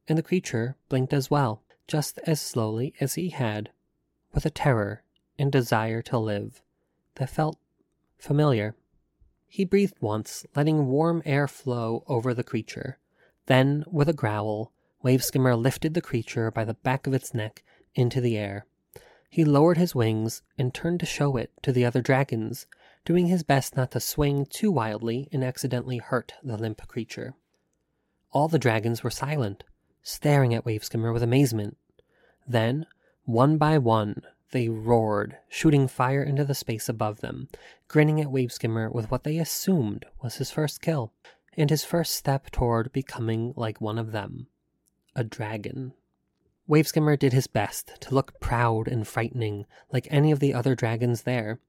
and 0.08 0.16
the 0.16 0.24
creature 0.24 0.76
blinked 0.90 1.12
as 1.12 1.32
well, 1.32 1.64
just 1.88 2.20
as 2.20 2.40
slowly 2.40 2.94
as 3.00 3.16
he 3.16 3.30
had, 3.30 3.72
with 4.32 4.46
a 4.46 4.52
terror 4.52 5.02
and 5.40 5.52
desire 5.52 6.04
to 6.04 6.20
live 6.20 6.62
that 7.16 7.32
felt 7.32 7.58
familiar. 8.20 8.76
He 9.48 9.66
breathed 9.66 9.98
once, 10.00 10.46
letting 10.56 10.86
warm 10.86 11.24
air 11.26 11.48
flow 11.48 12.04
over 12.06 12.32
the 12.32 12.44
creature. 12.44 13.00
Then, 13.48 13.84
with 13.88 14.08
a 14.08 14.14
growl, 14.14 14.72
Waveskimmer 15.04 15.60
lifted 15.60 15.96
the 15.96 16.02
creature 16.02 16.52
by 16.52 16.64
the 16.64 16.76
back 16.76 17.08
of 17.08 17.14
its 17.16 17.34
neck 17.34 17.64
into 17.96 18.22
the 18.22 18.38
air. 18.38 18.68
He 19.32 19.44
lowered 19.44 19.78
his 19.78 19.96
wings 19.96 20.44
and 20.60 20.76
turned 20.76 21.00
to 21.00 21.08
show 21.08 21.36
it 21.38 21.52
to 21.64 21.72
the 21.72 21.86
other 21.86 22.04
dragons, 22.04 22.68
doing 23.04 23.26
his 23.26 23.42
best 23.42 23.76
not 23.76 23.90
to 23.92 24.00
swing 24.00 24.46
too 24.46 24.72
wildly 24.72 25.28
and 25.32 25.44
accidentally 25.44 25.98
hurt 25.98 26.36
the 26.44 26.56
limp 26.56 26.88
creature. 26.88 27.34
All 28.38 28.48
the 28.48 28.60
dragons 28.60 29.03
were 29.03 29.10
silent, 29.10 29.63
staring 30.03 30.53
at 30.53 30.63
Waveskimmer 30.63 31.12
with 31.12 31.24
amazement. 31.24 31.75
Then, 32.48 32.86
one 33.24 33.58
by 33.58 33.79
one, 33.79 34.22
they 34.51 34.70
roared, 34.70 35.38
shooting 35.50 35.88
fire 35.88 36.22
into 36.22 36.46
the 36.46 36.53
space 36.53 36.88
above 36.88 37.22
them, 37.22 37.48
grinning 37.88 38.22
at 38.22 38.27
Waveskimmer 38.27 38.94
with 38.94 39.10
what 39.10 39.24
they 39.24 39.39
assumed 39.39 40.06
was 40.22 40.36
his 40.36 40.51
first 40.51 40.84
kill, 40.84 41.13
and 41.58 41.72
his 41.72 41.84
first 41.84 42.13
step 42.13 42.51
toward 42.51 42.91
becoming 42.91 43.56
like 43.56 43.82
one 43.82 43.98
of 43.98 44.12
them 44.12 44.46
a 45.15 45.24
dragon. 45.24 45.94
Waveskimmer 46.70 47.17
did 47.17 47.34
his 47.34 47.48
best 47.48 48.00
to 48.01 48.13
look 48.13 48.39
proud 48.39 48.88
and 48.88 49.08
frightening 49.08 49.65
like 49.91 50.08
any 50.12 50.32
of 50.32 50.39
the 50.39 50.53
other 50.53 50.75
dragons 50.75 51.24
there. 51.24 51.60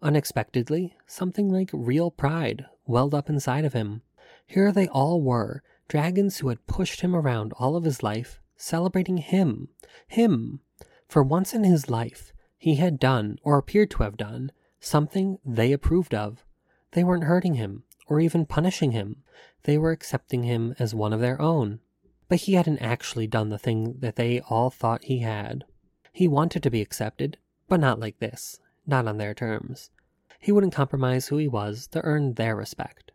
Unexpectedly, 0.00 0.96
something 1.08 1.50
like 1.50 1.70
real 1.72 2.12
pride 2.12 2.66
welled 2.86 3.16
up 3.16 3.28
inside 3.28 3.64
of 3.64 3.72
him. 3.72 4.02
Here 4.46 4.70
they 4.70 4.86
all 4.86 5.20
were, 5.20 5.64
dragons 5.88 6.38
who 6.38 6.48
had 6.48 6.66
pushed 6.66 7.00
him 7.00 7.14
around 7.14 7.52
all 7.58 7.76
of 7.76 7.84
his 7.84 8.02
life, 8.02 8.40
celebrating 8.56 9.18
him. 9.18 9.68
Him! 10.06 10.60
For 11.08 11.22
once 11.22 11.54
in 11.54 11.64
his 11.64 11.90
life, 11.90 12.32
he 12.56 12.76
had 12.76 12.98
done, 12.98 13.38
or 13.42 13.58
appeared 13.58 13.90
to 13.92 14.02
have 14.02 14.16
done, 14.16 14.50
something 14.80 15.38
they 15.44 15.72
approved 15.72 16.14
of. 16.14 16.44
They 16.92 17.04
weren't 17.04 17.24
hurting 17.24 17.54
him, 17.54 17.84
or 18.06 18.20
even 18.20 18.46
punishing 18.46 18.92
him. 18.92 19.22
They 19.64 19.78
were 19.78 19.90
accepting 19.90 20.44
him 20.44 20.74
as 20.78 20.94
one 20.94 21.12
of 21.12 21.20
their 21.20 21.40
own. 21.40 21.80
But 22.28 22.40
he 22.40 22.54
hadn't 22.54 22.78
actually 22.78 23.26
done 23.26 23.50
the 23.50 23.58
thing 23.58 23.98
that 23.98 24.16
they 24.16 24.40
all 24.40 24.70
thought 24.70 25.04
he 25.04 25.18
had. 25.18 25.64
He 26.12 26.28
wanted 26.28 26.62
to 26.62 26.70
be 26.70 26.80
accepted, 26.80 27.38
but 27.68 27.80
not 27.80 28.00
like 28.00 28.18
this, 28.18 28.60
not 28.86 29.06
on 29.06 29.18
their 29.18 29.34
terms. 29.34 29.90
He 30.38 30.52
wouldn't 30.52 30.74
compromise 30.74 31.28
who 31.28 31.36
he 31.36 31.48
was 31.48 31.86
to 31.88 32.02
earn 32.02 32.34
their 32.34 32.54
respect. 32.54 33.12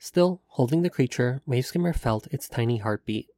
Still, 0.00 0.42
holding 0.46 0.82
the 0.82 0.90
creature, 0.90 1.42
Waveskimmer 1.46 1.94
felt 1.94 2.28
its 2.28 2.48
tiny 2.48 2.76
heartbeat. 2.78 3.28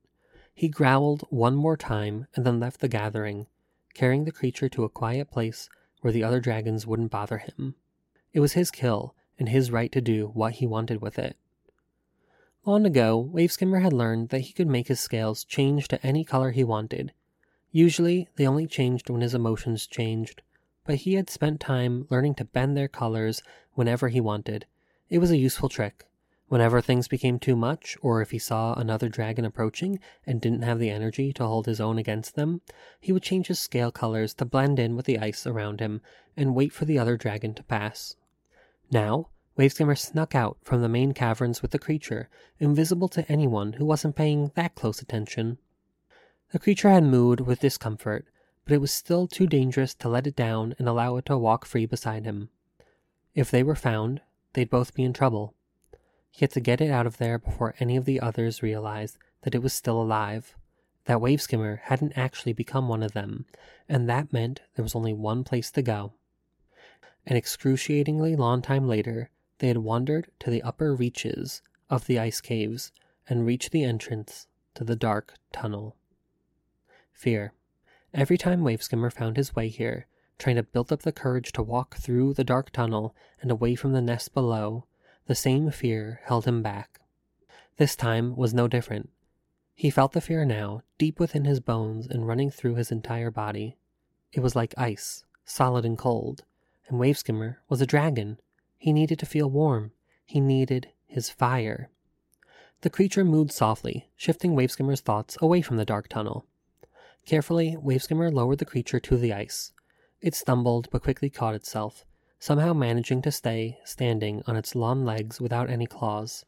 He 0.55 0.69
growled 0.69 1.25
one 1.31 1.55
more 1.55 1.77
time 1.77 2.27
and 2.35 2.45
then 2.45 2.61
left 2.61 2.81
the 2.81 2.89
gathering, 2.89 3.47
carrying 3.95 4.25
the 4.25 4.33
creature 4.33 4.69
to 4.69 4.85
a 4.85 4.91
quiet 4.91 5.31
place 5.31 5.71
where 6.03 6.13
the 6.13 6.23
other 6.23 6.39
dragons 6.39 6.87
wouldn't 6.87 7.11
bother 7.11 7.39
him. 7.39 7.77
It 8.35 8.41
was 8.41 8.53
his 8.53 8.71
kill 8.71 9.15
and 9.39 9.49
his 9.49 9.71
right 9.71 9.91
to 9.93 10.03
do 10.03 10.29
what 10.35 10.55
he 10.55 10.67
wanted 10.67 11.01
with 11.01 11.19
it. 11.19 11.37
Long 12.67 12.85
ago, 12.85 13.31
Waveskimmer 13.33 13.81
had 13.83 13.95
learned 13.95 14.29
that 14.29 14.43
he 14.43 14.53
could 14.53 14.69
make 14.69 14.89
his 14.89 15.01
scales 15.01 15.45
change 15.45 15.89
to 15.89 16.07
any 16.07 16.25
color 16.25 16.51
he 16.51 16.63
wanted. 16.63 17.13
Usually, 17.73 18.29
they 18.37 18.47
only 18.47 18.67
changed 18.67 19.09
when 19.09 19.23
his 19.23 19.35
emotions 19.35 19.87
changed, 19.87 20.43
but 20.85 20.97
he 20.97 21.15
had 21.15 21.31
spent 21.31 21.59
time 21.59 22.07
learning 22.11 22.35
to 22.35 22.45
bend 22.45 22.77
their 22.77 22.89
colors 22.89 23.43
whenever 23.73 24.09
he 24.09 24.21
wanted. 24.21 24.67
It 25.09 25.19
was 25.21 25.31
a 25.31 25.39
useful 25.39 25.71
trick. 25.71 26.05
Whenever 26.51 26.81
things 26.81 27.07
became 27.07 27.39
too 27.39 27.55
much, 27.55 27.97
or 28.03 28.21
if 28.21 28.33
he 28.33 28.39
saw 28.41 28.75
another 28.75 29.09
dragon 29.09 29.45
approaching 29.45 30.01
and 30.27 30.41
didn't 30.41 30.63
have 30.63 30.81
the 30.81 30.91
energy 30.91 31.33
to 31.33 31.47
hold 31.47 31.67
his 31.67 31.81
own 31.81 31.97
against 31.97 32.35
them, 32.35 32.61
he 33.01 33.13
would 33.13 33.23
change 33.23 33.47
his 33.47 33.61
scale 33.61 33.93
colors 33.93 34.35
to 34.35 34.45
blend 34.45 34.81
in 34.81 34.97
with 34.97 35.07
the 35.07 35.21
ice 35.21 35.47
around 35.47 35.79
him 35.79 36.01
and 36.37 36.57
wait 36.57 36.73
for 36.73 36.87
the 36.87 36.99
other 36.99 37.17
dragon 37.17 37.55
to 37.55 37.63
pass. 37.63 38.17
Now, 38.91 39.29
Waveskimmer 39.57 39.97
snuck 39.97 40.35
out 40.35 40.59
from 40.65 40.83
the 40.83 40.89
main 40.89 41.15
caverns 41.15 41.63
with 41.63 41.71
the 41.71 41.79
creature, 41.79 42.29
invisible 42.59 43.09
to 43.11 43.31
anyone 43.31 43.75
who 43.75 43.85
wasn't 43.85 44.17
paying 44.17 44.51
that 44.57 44.75
close 44.75 45.01
attention. 45.01 45.59
The 46.51 46.59
creature 46.59 46.91
had 46.91 47.05
mooed 47.05 47.43
with 47.43 47.61
discomfort, 47.61 48.27
but 48.65 48.75
it 48.75 48.81
was 48.81 48.91
still 48.91 49.29
too 49.29 49.47
dangerous 49.47 49.95
to 49.95 50.09
let 50.09 50.27
it 50.27 50.35
down 50.35 50.75
and 50.81 50.89
allow 50.89 51.17
it 51.17 51.27
to 51.27 51.39
walk 51.39 51.65
free 51.65 51.87
beside 51.87 52.25
him. 52.25 52.49
If 53.37 53.53
they 53.53 53.63
were 53.63 53.77
found, 53.77 54.21
they'd 54.55 54.69
both 54.69 54.95
be 54.95 55.05
in 55.05 55.13
trouble. 55.13 55.55
He 56.31 56.41
had 56.41 56.51
to 56.53 56.61
get 56.61 56.81
it 56.81 56.91
out 56.91 57.07
of 57.07 57.19
there 57.19 57.39
before 57.39 57.75
any 57.81 57.97
of 57.97 58.05
the 58.05 58.21
others 58.21 58.63
realized 58.63 59.19
that 59.43 59.55
it 59.55 59.63
was 59.63 59.73
still 59.73 60.01
alive, 60.01 60.55
that 61.05 61.19
Waveskimmer 61.19 61.81
hadn't 61.81 62.17
actually 62.17 62.53
become 62.53 62.89
one 62.89 63.03
of 63.03 63.13
them, 63.13 63.47
and 63.89 64.09
that 64.09 64.33
meant 64.33 64.61
there 64.75 64.83
was 64.83 64.95
only 64.95 65.13
one 65.13 65.45
place 65.45 65.71
to 65.73 65.83
go. 65.83 66.13
An 67.27 67.37
excruciatingly 67.37 68.37
long 68.37 68.63
time 68.63 68.89
later, 68.89 69.31
they 69.59 69.69
had 69.69 69.79
wandered 69.79 70.31
to 70.41 70.51
the 70.51 70.63
upper 70.63 70.95
reaches 70.95 71.63
of 71.91 72.07
the 72.07 72.19
ice 72.19 72.41
caves 72.41 72.93
and 73.29 73.45
reached 73.45 73.73
the 73.73 73.85
entrance 73.85 74.47
to 74.75 74.85
the 74.85 74.97
dark 74.97 75.35
tunnel. 75.53 75.97
Fear. 77.13 77.53
Every 78.15 78.39
time 78.39 78.63
Waveskimmer 78.63 79.13
found 79.13 79.37
his 79.37 79.55
way 79.55 79.69
here, 79.69 80.07
trying 80.39 80.57
to 80.57 80.63
build 80.63 80.91
up 80.91 81.03
the 81.03 81.13
courage 81.13 81.53
to 81.53 81.63
walk 81.63 81.97
through 81.97 82.35
the 82.35 82.45
dark 82.45 82.71
tunnel 82.71 83.15
and 83.43 83.51
away 83.51 83.75
from 83.75 83.93
the 83.93 84.01
nest 84.01 84.33
below, 84.33 84.87
the 85.31 85.35
same 85.37 85.71
fear 85.71 86.19
held 86.25 86.45
him 86.45 86.61
back. 86.61 86.99
This 87.77 87.95
time 87.95 88.35
was 88.35 88.53
no 88.53 88.67
different. 88.67 89.11
He 89.77 89.89
felt 89.89 90.11
the 90.11 90.21
fear 90.21 90.45
now, 90.45 90.83
deep 90.99 91.21
within 91.21 91.45
his 91.45 91.61
bones 91.61 92.09
and 92.09 92.27
running 92.27 92.51
through 92.51 92.75
his 92.75 92.91
entire 92.91 93.31
body. 93.31 93.77
It 94.33 94.41
was 94.41 94.57
like 94.57 94.75
ice, 94.77 95.23
solid 95.45 95.85
and 95.85 95.97
cold, 95.97 96.43
and 96.89 96.99
Waveskimmer 96.99 97.59
was 97.69 97.81
a 97.81 97.87
dragon, 97.87 98.41
he 98.77 98.93
needed 98.93 99.21
to 99.21 99.25
feel 99.25 99.49
warm. 99.49 99.93
He 100.27 100.41
needed 100.41 100.89
his 101.07 101.31
fire. 101.31 101.91
The 102.81 102.91
creature 102.91 103.25
moved 103.25 103.53
softly, 103.53 104.09
shifting 104.17 104.57
Waveskimmer's 104.57 105.01
thoughts 105.01 105.39
away 105.41 105.63
from 105.63 105.77
the 105.77 105.85
dark 105.85 106.09
tunnel. 106.09 106.45
Carefully, 107.25 107.77
Waveskimmer 107.81 108.33
lowered 108.33 108.59
the 108.59 108.65
creature 108.65 108.99
to 108.99 109.17
the 109.17 109.33
ice. 109.33 109.71
It 110.21 110.35
stumbled 110.35 110.89
but 110.91 111.05
quickly 111.05 111.31
caught 111.31 111.55
itself, 111.55 112.05
somehow 112.41 112.73
managing 112.73 113.21
to 113.23 113.31
stay 113.31 113.79
standing 113.85 114.43
on 114.47 114.57
its 114.57 114.75
long 114.75 115.05
legs 115.05 115.41
without 115.41 115.71
any 115.71 115.87
claws. 115.87 116.45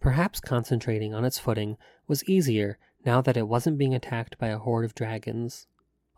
Perhaps 0.00 0.40
concentrating 0.40 1.12
on 1.12 1.24
its 1.24 1.38
footing 1.38 1.76
was 2.06 2.24
easier 2.24 2.78
now 3.04 3.20
that 3.20 3.36
it 3.36 3.48
wasn't 3.48 3.76
being 3.76 3.94
attacked 3.94 4.38
by 4.38 4.48
a 4.48 4.58
horde 4.58 4.84
of 4.84 4.94
dragons. 4.94 5.66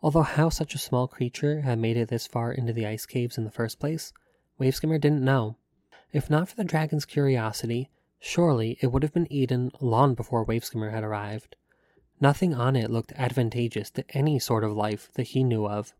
Although 0.01 0.21
how 0.21 0.49
such 0.49 0.75
a 0.75 0.79
small 0.79 1.07
creature 1.07 1.61
had 1.61 1.79
made 1.79 1.97
it 1.97 2.09
this 2.09 2.27
far 2.27 2.51
into 2.51 2.71
the 2.71 2.85
ice 2.85 3.05
caves 3.05 3.37
in 3.37 3.43
the 3.43 3.51
first 3.51 3.79
place 3.79 4.13
Waveskimmer 4.59 5.01
didn't 5.01 5.25
know. 5.25 5.57
If 6.11 6.29
not 6.29 6.47
for 6.47 6.55
the 6.55 6.63
dragon's 6.63 7.05
curiosity, 7.05 7.89
surely 8.19 8.77
it 8.81 8.87
would 8.91 9.01
have 9.01 9.13
been 9.13 9.31
eaten 9.33 9.71
long 9.81 10.13
before 10.13 10.45
Waveskimmer 10.45 10.91
had 10.91 11.03
arrived. 11.03 11.55
Nothing 12.21 12.53
on 12.53 12.75
it 12.75 12.91
looked 12.91 13.11
advantageous 13.13 13.89
to 13.91 14.05
any 14.11 14.37
sort 14.37 14.63
of 14.63 14.71
life 14.71 15.09
that 15.15 15.29
he 15.29 15.43
knew 15.43 15.67
of. 15.67 15.93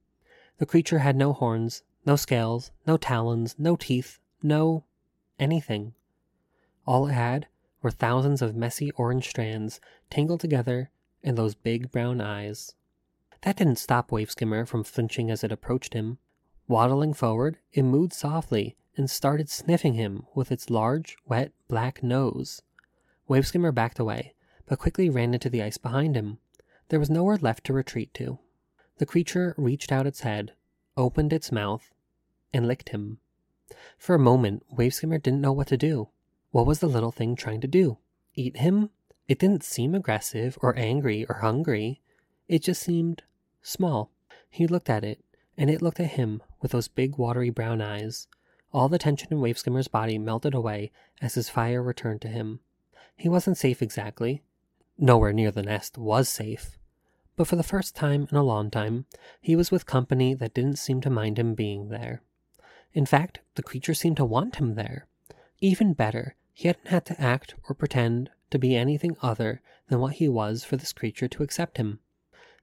The 0.59 0.67
creature 0.67 0.99
had 0.99 1.15
no 1.15 1.33
horns, 1.33 1.81
no 2.05 2.15
scales, 2.15 2.71
no 2.85 2.97
talons, 2.97 3.55
no 3.57 3.75
teeth, 3.75 4.19
no 4.41 4.83
anything. 5.39 5.93
All 6.85 7.07
it 7.07 7.13
had 7.13 7.47
were 7.81 7.91
thousands 7.91 8.41
of 8.41 8.55
messy 8.55 8.91
orange 8.91 9.29
strands 9.29 9.79
tangled 10.09 10.39
together 10.39 10.89
and 11.23 11.37
those 11.37 11.55
big 11.55 11.91
brown 11.91 12.19
eyes. 12.21 12.75
That 13.41 13.57
didn't 13.57 13.77
stop 13.77 14.09
Waveskimmer 14.09 14.67
from 14.67 14.83
flinching 14.83 15.29
as 15.31 15.43
it 15.43 15.51
approached 15.51 15.93
him. 15.93 16.17
Waddling 16.67 17.13
forward, 17.13 17.57
it 17.71 17.83
moved 17.83 18.13
softly 18.13 18.75
and 18.95 19.09
started 19.09 19.49
sniffing 19.49 19.93
him 19.93 20.25
with 20.35 20.51
its 20.51 20.69
large, 20.69 21.17
wet, 21.27 21.51
black 21.67 22.03
nose. 22.03 22.61
Waveskimmer 23.29 23.73
backed 23.73 23.99
away, 23.99 24.33
but 24.65 24.79
quickly 24.79 25.09
ran 25.09 25.33
into 25.33 25.49
the 25.49 25.63
ice 25.63 25.77
behind 25.77 26.15
him. 26.15 26.37
There 26.89 26.99
was 26.99 27.09
nowhere 27.09 27.37
left 27.37 27.65
to 27.65 27.73
retreat 27.73 28.13
to. 28.15 28.39
The 28.97 29.05
creature 29.05 29.55
reached 29.57 29.91
out 29.91 30.07
its 30.07 30.21
head, 30.21 30.53
opened 30.95 31.33
its 31.33 31.51
mouth, 31.51 31.92
and 32.53 32.67
licked 32.67 32.89
him. 32.89 33.19
For 33.97 34.15
a 34.15 34.19
moment, 34.19 34.63
Waveskimmer 34.75 35.21
didn't 35.21 35.41
know 35.41 35.51
what 35.51 35.67
to 35.67 35.77
do. 35.77 36.09
What 36.51 36.65
was 36.65 36.79
the 36.79 36.87
little 36.87 37.11
thing 37.11 37.35
trying 37.35 37.61
to 37.61 37.67
do? 37.67 37.97
Eat 38.35 38.57
him? 38.57 38.89
It 39.27 39.39
didn't 39.39 39.63
seem 39.63 39.95
aggressive 39.95 40.57
or 40.61 40.77
angry 40.77 41.25
or 41.25 41.35
hungry. 41.35 42.01
It 42.47 42.63
just 42.63 42.83
seemed 42.83 43.23
small. 43.61 44.11
He 44.49 44.67
looked 44.67 44.89
at 44.89 45.03
it, 45.03 45.23
and 45.57 45.69
it 45.69 45.81
looked 45.81 45.99
at 45.99 46.11
him 46.11 46.43
with 46.61 46.71
those 46.71 46.87
big 46.87 47.17
watery 47.17 47.49
brown 47.49 47.81
eyes. 47.81 48.27
All 48.71 48.89
the 48.89 48.99
tension 48.99 49.29
in 49.31 49.39
Waveskimmer's 49.39 49.87
body 49.87 50.17
melted 50.17 50.53
away 50.53 50.91
as 51.21 51.35
his 51.35 51.49
fire 51.49 51.81
returned 51.81 52.21
to 52.21 52.27
him. 52.27 52.59
He 53.15 53.29
wasn't 53.29 53.57
safe 53.57 53.81
exactly. 53.81 54.41
Nowhere 54.97 55.33
near 55.33 55.51
the 55.51 55.63
nest 55.63 55.97
was 55.97 56.27
safe. 56.29 56.77
But 57.35 57.47
for 57.47 57.55
the 57.55 57.63
first 57.63 57.95
time 57.95 58.27
in 58.29 58.37
a 58.37 58.43
long 58.43 58.69
time, 58.69 59.05
he 59.41 59.55
was 59.55 59.71
with 59.71 59.85
company 59.85 60.33
that 60.35 60.53
didn't 60.53 60.77
seem 60.77 61.01
to 61.01 61.09
mind 61.09 61.39
him 61.39 61.55
being 61.55 61.89
there. 61.89 62.21
In 62.93 63.05
fact, 63.05 63.39
the 63.55 63.63
creature 63.63 63.93
seemed 63.93 64.17
to 64.17 64.25
want 64.25 64.57
him 64.57 64.75
there. 64.75 65.07
Even 65.59 65.93
better, 65.93 66.35
he 66.53 66.67
hadn't 66.67 66.89
had 66.89 67.05
to 67.07 67.19
act 67.19 67.55
or 67.67 67.75
pretend 67.75 68.29
to 68.51 68.59
be 68.59 68.75
anything 68.75 69.17
other 69.21 69.61
than 69.87 69.99
what 69.99 70.13
he 70.13 70.29
was 70.29 70.63
for 70.63 70.77
this 70.77 70.93
creature 70.93 71.27
to 71.27 71.43
accept 71.43 71.77
him. 71.77 71.99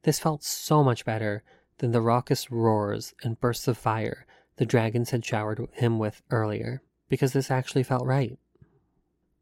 This 0.03 0.21
felt 0.21 0.45
so 0.45 0.85
much 0.85 1.05
better 1.05 1.43
than 1.79 1.91
the 1.91 2.01
raucous 2.01 2.51
roars 2.51 3.15
and 3.23 3.41
bursts 3.41 3.67
of 3.67 3.77
fire 3.77 4.27
the 4.61 4.67
dragons 4.67 5.09
had 5.09 5.25
showered 5.25 5.67
him 5.73 5.99
with 5.99 6.21
earlier, 6.31 6.83
because 7.09 7.33
this 7.33 7.51
actually 7.51 7.83
felt 7.83 8.05
right. 8.05 8.39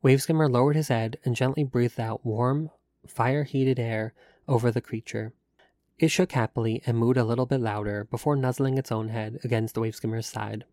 Waveskimmer 0.04 0.48
lowered 0.48 0.76
his 0.76 0.88
head 0.88 1.18
and 1.24 1.34
gently 1.34 1.64
breathed 1.64 1.98
out 1.98 2.24
warm, 2.24 2.70
fire 3.04 3.42
heated 3.42 3.80
air 3.80 4.14
over 4.46 4.70
the 4.70 4.80
creature. 4.80 5.32
It 5.98 6.12
shook 6.12 6.30
happily 6.32 6.82
and 6.86 6.96
mooed 6.96 7.16
a 7.16 7.24
little 7.24 7.46
bit 7.46 7.60
louder 7.60 8.04
before 8.04 8.36
nuzzling 8.36 8.78
its 8.78 8.92
own 8.92 9.08
head 9.08 9.40
against 9.42 9.74
Waveskimmer's 9.74 10.28
side. 10.28 10.64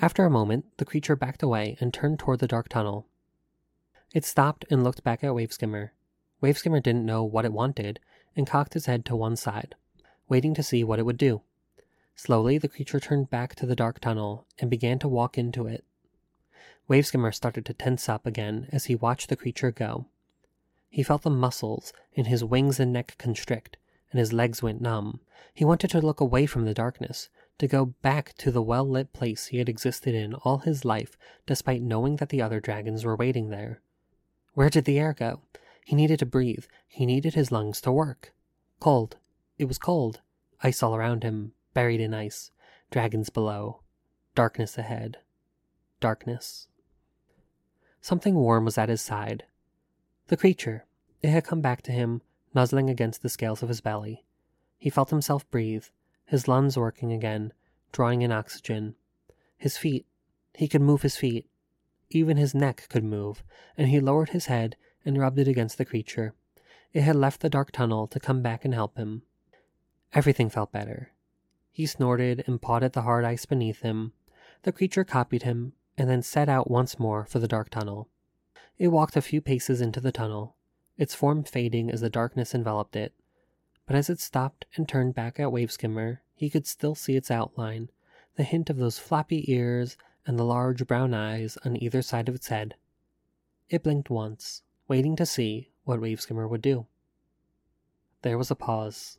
After 0.00 0.24
a 0.24 0.30
moment, 0.30 0.64
the 0.78 0.84
creature 0.84 1.16
backed 1.16 1.42
away 1.42 1.76
and 1.80 1.92
turned 1.92 2.18
toward 2.18 2.40
the 2.40 2.48
dark 2.48 2.68
tunnel. 2.68 3.06
It 4.14 4.24
stopped 4.24 4.64
and 4.70 4.82
looked 4.82 5.04
back 5.04 5.22
at 5.22 5.30
Waveskimmer. 5.30 5.90
Waveskimmer 6.42 6.82
didn't 6.82 7.06
know 7.06 7.22
what 7.22 7.44
it 7.44 7.52
wanted 7.52 8.00
and 8.36 8.46
cocked 8.46 8.74
its 8.76 8.86
head 8.86 9.04
to 9.06 9.16
one 9.16 9.36
side, 9.36 9.74
waiting 10.28 10.54
to 10.54 10.62
see 10.62 10.82
what 10.82 10.98
it 10.98 11.06
would 11.06 11.18
do. 11.18 11.42
Slowly, 12.14 12.58
the 12.58 12.68
creature 12.68 13.00
turned 13.00 13.30
back 13.30 13.54
to 13.56 13.66
the 13.66 13.76
dark 13.76 14.00
tunnel 14.00 14.46
and 14.58 14.70
began 14.70 14.98
to 14.98 15.08
walk 15.08 15.38
into 15.38 15.66
it. 15.66 15.84
Waveskimmer 16.88 17.34
started 17.34 17.64
to 17.66 17.74
tense 17.74 18.08
up 18.08 18.26
again 18.26 18.68
as 18.70 18.86
he 18.86 18.94
watched 18.94 19.28
the 19.28 19.36
creature 19.36 19.70
go. 19.70 20.06
He 20.90 21.02
felt 21.02 21.22
the 21.22 21.30
muscles 21.30 21.92
in 22.12 22.26
his 22.26 22.44
wings 22.44 22.78
and 22.78 22.92
neck 22.92 23.14
constrict, 23.18 23.78
and 24.12 24.20
his 24.20 24.32
legs 24.32 24.62
went 24.62 24.80
numb. 24.80 25.20
He 25.52 25.64
wanted 25.64 25.90
to 25.90 26.00
look 26.00 26.20
away 26.20 26.46
from 26.46 26.64
the 26.64 26.74
darkness, 26.74 27.28
to 27.58 27.66
go 27.66 27.86
back 27.86 28.34
to 28.38 28.50
the 28.50 28.62
well 28.62 28.88
lit 28.88 29.12
place 29.12 29.46
he 29.46 29.58
had 29.58 29.68
existed 29.68 30.14
in 30.14 30.34
all 30.34 30.58
his 30.58 30.84
life, 30.84 31.16
despite 31.46 31.82
knowing 31.82 32.16
that 32.16 32.28
the 32.28 32.42
other 32.42 32.60
dragons 32.60 33.04
were 33.04 33.16
waiting 33.16 33.48
there. 33.50 33.80
Where 34.54 34.70
did 34.70 34.84
the 34.84 34.98
air 34.98 35.12
go? 35.12 35.40
He 35.84 35.96
needed 35.96 36.18
to 36.20 36.26
breathe. 36.26 36.66
He 36.86 37.06
needed 37.06 37.34
his 37.34 37.50
lungs 37.50 37.80
to 37.82 37.92
work. 37.92 38.32
Cold. 38.80 39.16
It 39.58 39.66
was 39.66 39.78
cold. 39.78 40.20
Ice 40.62 40.82
all 40.82 40.94
around 40.94 41.22
him, 41.22 41.52
buried 41.74 42.00
in 42.00 42.14
ice. 42.14 42.50
Dragons 42.90 43.30
below. 43.30 43.80
Darkness 44.34 44.78
ahead. 44.78 45.18
Darkness. 46.00 46.68
Something 48.00 48.34
warm 48.34 48.64
was 48.64 48.78
at 48.78 48.88
his 48.88 49.00
side. 49.00 49.44
The 50.28 50.36
creature. 50.36 50.84
It 51.22 51.30
had 51.30 51.44
come 51.44 51.60
back 51.60 51.82
to 51.82 51.92
him, 51.92 52.22
nuzzling 52.54 52.90
against 52.90 53.22
the 53.22 53.28
scales 53.28 53.62
of 53.62 53.68
his 53.68 53.80
belly. 53.80 54.24
He 54.78 54.90
felt 54.90 55.10
himself 55.10 55.48
breathe, 55.50 55.86
his 56.26 56.48
lungs 56.48 56.76
working 56.76 57.12
again, 57.12 57.52
drawing 57.92 58.22
in 58.22 58.32
oxygen. 58.32 58.94
His 59.56 59.76
feet. 59.76 60.06
He 60.54 60.68
could 60.68 60.82
move 60.82 61.02
his 61.02 61.16
feet. 61.16 61.48
Even 62.10 62.36
his 62.36 62.54
neck 62.54 62.86
could 62.88 63.04
move, 63.04 63.42
and 63.76 63.88
he 63.88 64.00
lowered 64.00 64.30
his 64.30 64.46
head 64.46 64.76
and 65.04 65.18
rubbed 65.18 65.38
it 65.38 65.48
against 65.48 65.78
the 65.78 65.84
creature. 65.84 66.34
It 66.92 67.02
had 67.02 67.16
left 67.16 67.40
the 67.40 67.48
dark 67.48 67.72
tunnel 67.72 68.06
to 68.08 68.20
come 68.20 68.42
back 68.42 68.64
and 68.64 68.74
help 68.74 68.96
him. 68.96 69.22
Everything 70.12 70.50
felt 70.50 70.72
better. 70.72 71.12
He 71.70 71.86
snorted 71.86 72.44
and 72.46 72.60
pawed 72.60 72.82
at 72.82 72.92
the 72.92 73.02
hard 73.02 73.24
ice 73.24 73.46
beneath 73.46 73.80
him. 73.80 74.12
The 74.62 74.72
creature 74.72 75.04
copied 75.04 75.42
him 75.42 75.72
and 75.96 76.08
then 76.08 76.22
set 76.22 76.48
out 76.48 76.70
once 76.70 76.98
more 76.98 77.24
for 77.24 77.38
the 77.38 77.48
dark 77.48 77.70
tunnel. 77.70 78.08
It 78.78 78.88
walked 78.88 79.16
a 79.16 79.22
few 79.22 79.40
paces 79.40 79.80
into 79.80 80.00
the 80.00 80.12
tunnel, 80.12 80.56
its 81.02 81.16
form 81.16 81.42
fading 81.42 81.90
as 81.90 82.00
the 82.00 82.08
darkness 82.08 82.54
enveloped 82.54 82.94
it. 82.94 83.12
But 83.86 83.96
as 83.96 84.08
it 84.08 84.20
stopped 84.20 84.66
and 84.76 84.88
turned 84.88 85.16
back 85.16 85.40
at 85.40 85.48
Waveskimmer, 85.48 86.20
he 86.32 86.48
could 86.48 86.64
still 86.64 86.94
see 86.94 87.16
its 87.16 87.28
outline, 87.28 87.90
the 88.36 88.44
hint 88.44 88.70
of 88.70 88.76
those 88.76 89.00
flappy 89.00 89.50
ears 89.52 89.96
and 90.24 90.38
the 90.38 90.44
large 90.44 90.86
brown 90.86 91.12
eyes 91.12 91.58
on 91.64 91.82
either 91.82 92.02
side 92.02 92.28
of 92.28 92.36
its 92.36 92.46
head. 92.46 92.76
It 93.68 93.82
blinked 93.82 94.10
once, 94.10 94.62
waiting 94.86 95.16
to 95.16 95.26
see 95.26 95.70
what 95.82 95.98
Waveskimmer 95.98 96.48
would 96.48 96.62
do. 96.62 96.86
There 98.22 98.38
was 98.38 98.52
a 98.52 98.54
pause. 98.54 99.18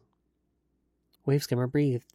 Waveskimmer 1.28 1.70
breathed. 1.70 2.14